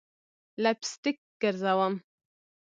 [0.63, 1.93] لپ سټک ګرزوم